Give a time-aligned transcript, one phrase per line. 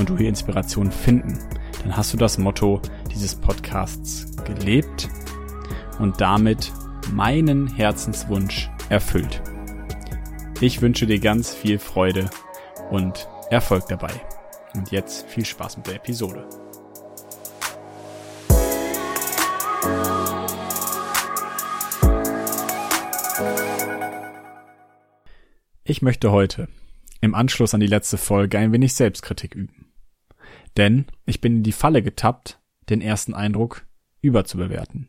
[0.00, 1.38] und du hier Inspiration finden,
[1.82, 2.80] dann hast du das Motto
[3.12, 5.08] dieses Podcasts gelebt
[5.98, 6.72] und damit
[7.12, 9.42] meinen Herzenswunsch erfüllt.
[10.60, 12.28] Ich wünsche dir ganz viel Freude
[12.90, 14.12] und Erfolg dabei.
[14.74, 16.46] Und jetzt viel Spaß mit der Episode.
[25.84, 26.68] Ich möchte heute
[27.20, 29.79] im Anschluss an die letzte Folge ein wenig Selbstkritik üben.
[30.76, 33.86] Denn ich bin in die Falle getappt, den ersten Eindruck
[34.20, 35.08] überzubewerten.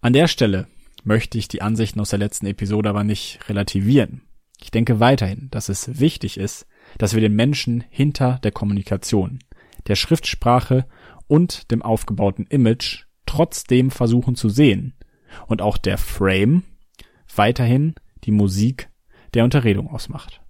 [0.00, 0.66] An der Stelle
[1.04, 4.22] möchte ich die Ansichten aus der letzten Episode aber nicht relativieren.
[4.60, 6.66] Ich denke weiterhin, dass es wichtig ist,
[6.98, 9.40] dass wir den Menschen hinter der Kommunikation,
[9.88, 10.86] der Schriftsprache
[11.26, 14.94] und dem aufgebauten Image trotzdem versuchen zu sehen
[15.46, 16.62] und auch der Frame
[17.34, 18.90] weiterhin die Musik
[19.34, 20.42] der Unterredung ausmacht.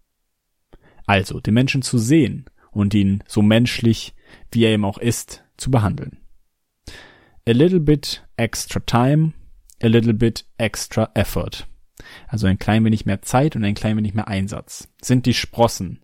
[1.06, 4.14] Also den Menschen zu sehen und ihn so menschlich,
[4.50, 6.18] wie er ihm auch ist, zu behandeln.
[7.46, 9.32] A little bit extra time,
[9.82, 11.66] a little bit extra effort.
[12.26, 16.00] Also ein klein wenig mehr Zeit und ein klein wenig mehr Einsatz sind die Sprossen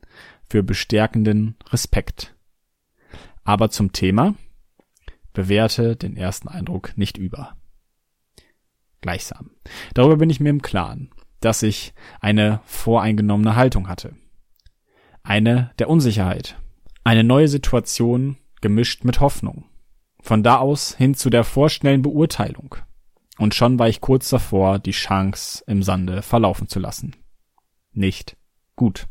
[0.48, 2.36] für bestärkenden Respekt.
[3.44, 4.34] Aber zum Thema
[5.32, 7.56] bewerte den ersten Eindruck nicht über.
[9.00, 9.52] Gleichsam.
[9.94, 14.16] Darüber bin ich mir im Klaren, dass ich eine voreingenommene Haltung hatte
[15.28, 16.56] eine der Unsicherheit.
[17.04, 19.66] Eine neue Situation gemischt mit Hoffnung.
[20.20, 22.76] Von da aus hin zu der vorschnellen Beurteilung.
[23.36, 27.14] Und schon war ich kurz davor, die Chance im Sande verlaufen zu lassen.
[27.92, 28.38] Nicht
[28.74, 29.06] gut.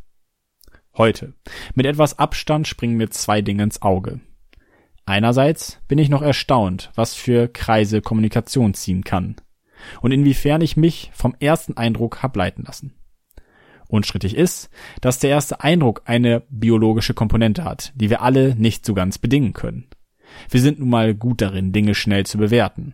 [0.98, 1.34] Heute.
[1.76, 4.20] Mit etwas Abstand springen mir zwei Dinge ins Auge.
[5.06, 9.36] Einerseits bin ich noch erstaunt, was für Kreise Kommunikation ziehen kann
[10.02, 12.96] und inwiefern ich mich vom ersten Eindruck hab leiten lassen.
[13.88, 14.70] Unstrittig ist,
[15.02, 19.54] dass der erste Eindruck eine biologische Komponente hat, die wir alle nicht so ganz bedingen
[19.54, 19.88] können.
[20.50, 22.94] Wir sind nun mal gut darin, Dinge schnell zu bewerten.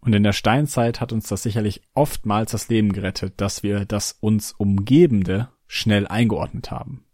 [0.00, 4.16] Und in der Steinzeit hat uns das sicherlich oftmals das Leben gerettet, dass wir das
[4.20, 7.04] uns Umgebende schnell eingeordnet haben.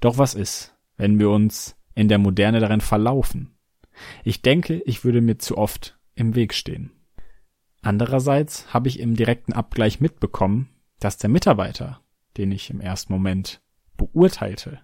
[0.00, 3.56] Doch was ist, wenn wir uns in der Moderne darin verlaufen?
[4.22, 6.92] Ich denke, ich würde mir zu oft im Weg stehen.
[7.82, 10.68] Andererseits habe ich im direkten Abgleich mitbekommen,
[10.98, 12.00] dass der Mitarbeiter,
[12.36, 13.60] den ich im ersten Moment
[13.96, 14.80] beurteilte,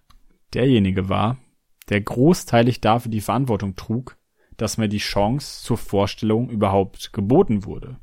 [0.54, 1.38] derjenige war,
[1.88, 4.16] der großteilig dafür die Verantwortung trug,
[4.56, 7.98] dass mir die Chance zur Vorstellung überhaupt geboten wurde.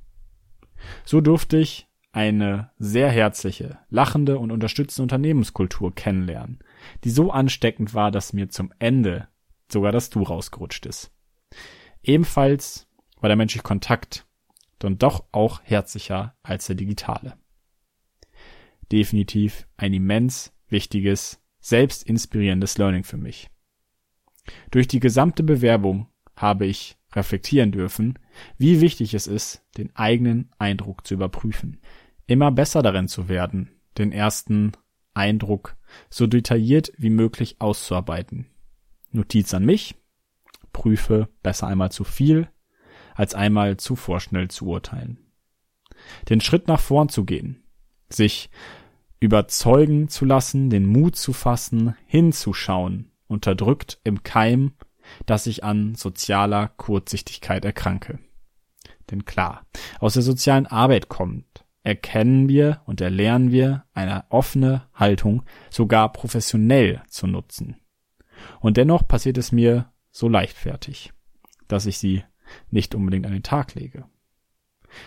[1.06, 6.60] So durfte ich eine sehr herzliche, lachende und unterstützende Unternehmenskultur kennenlernen,
[7.04, 9.28] die so ansteckend war, dass mir zum Ende
[9.72, 11.12] sogar das Du rausgerutscht ist.
[12.02, 12.88] Ebenfalls
[13.20, 14.26] war der menschliche Kontakt
[14.80, 17.38] dann doch auch herzlicher als der digitale
[18.92, 23.50] definitiv ein immens wichtiges, selbst inspirierendes Learning für mich.
[24.72, 28.20] Durch die gesamte Bewerbung habe ich reflektieren dürfen,
[28.58, 31.82] wie wichtig es ist, den eigenen Eindruck zu überprüfen.
[32.28, 34.74] Immer besser darin zu werden, den ersten
[35.14, 35.76] Eindruck
[36.10, 38.46] so detailliert wie möglich auszuarbeiten.
[39.12, 39.96] Notiz an mich,
[40.72, 42.48] prüfe besser einmal zu viel,
[43.16, 45.18] als einmal zu vorschnell zu urteilen.
[46.30, 47.64] Den Schritt nach vorn zu gehen,
[48.08, 48.50] sich
[49.20, 54.74] überzeugen zu lassen, den Mut zu fassen, hinzuschauen, unterdrückt im Keim,
[55.26, 58.20] dass ich an sozialer Kurzsichtigkeit erkranke.
[59.12, 59.66] Denn klar,
[60.00, 67.02] aus der sozialen Arbeit kommt, erkennen wir und erlernen wir eine offene Haltung sogar professionell
[67.08, 67.78] zu nutzen.
[68.60, 71.12] Und dennoch passiert es mir so leichtfertig,
[71.68, 72.24] dass ich sie
[72.70, 74.06] nicht unbedingt an den Tag lege.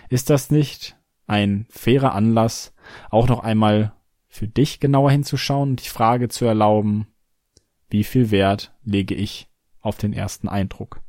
[0.08, 2.74] Ist das nicht ein fairer Anlass,
[3.10, 3.92] auch noch einmal
[4.32, 7.06] für dich genauer hinzuschauen und die Frage zu erlauben,
[7.90, 9.46] wie viel Wert lege ich
[9.80, 11.02] auf den ersten Eindruck?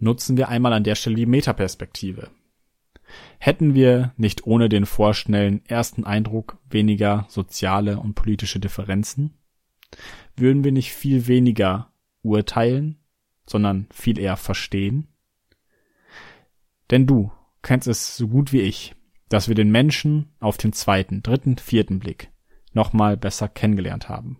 [0.00, 2.30] Nutzen wir einmal an der Stelle die Metaperspektive.
[3.38, 9.38] Hätten wir nicht ohne den vorschnellen ersten Eindruck weniger soziale und politische Differenzen?
[10.34, 11.92] Würden wir nicht viel weniger
[12.22, 12.98] urteilen,
[13.46, 15.06] sondern viel eher verstehen?
[16.90, 17.30] Denn du
[17.62, 18.96] kennst es so gut wie ich
[19.28, 22.30] dass wir den Menschen auf den zweiten, dritten, vierten Blick
[22.72, 24.38] nochmal besser kennengelernt haben.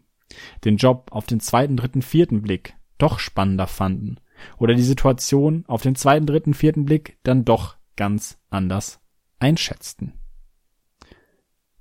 [0.64, 4.18] den Job auf den zweiten, dritten, vierten Blick doch spannender fanden
[4.58, 9.00] oder die Situation auf den zweiten, dritten, vierten Blick dann doch ganz anders
[9.38, 10.14] einschätzten.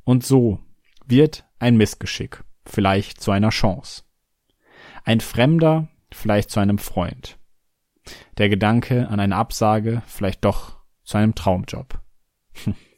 [0.04, 0.60] Und so
[1.06, 4.04] wird ein Missgeschick vielleicht zu einer Chance.
[5.04, 7.38] Ein Fremder vielleicht zu einem Freund.
[8.38, 12.02] Der Gedanke an eine Absage vielleicht doch zu einem Traumjob.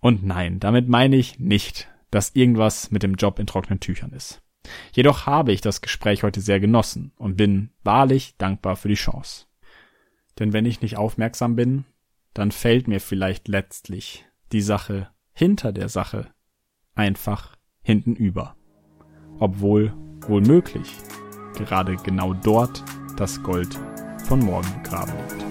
[0.00, 4.42] Und nein, damit meine ich nicht, dass irgendwas mit dem Job in trockenen Tüchern ist.
[4.92, 9.46] Jedoch habe ich das Gespräch heute sehr genossen und bin wahrlich dankbar für die Chance.
[10.38, 11.84] Denn wenn ich nicht aufmerksam bin,
[12.34, 16.28] dann fällt mir vielleicht letztlich die Sache hinter der Sache
[16.94, 18.56] einfach hinten über.
[19.38, 19.94] Obwohl
[20.26, 20.92] wohl möglich
[21.54, 22.84] gerade genau dort
[23.16, 23.78] das Gold
[24.24, 25.47] von morgen begraben liegt.